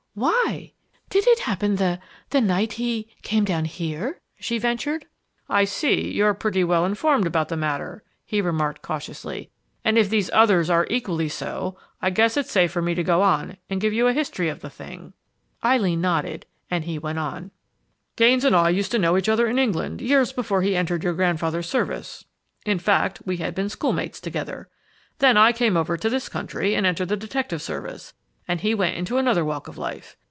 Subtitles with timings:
[0.13, 0.73] Why?
[1.09, 2.01] Did it happen the
[2.31, 5.05] the night he came down here?" she ventured.
[5.47, 9.51] "I see you're pretty well informed about the matter," he remarked cautiously.
[9.85, 13.21] "And if these others are equally so, I guess it's safe for me to go
[13.21, 15.13] on and give you a history of the thing."
[15.63, 17.51] Eileen nodded, and he went on:
[18.17, 21.13] "Gaines and I used to know each other in England, years before he entered your
[21.13, 22.25] grandfather's service.
[22.65, 24.67] In fact, we had been schoolmates together.
[25.19, 28.13] Then I came over to this country and entered the detective service,
[28.47, 30.17] and he went into another walk of life.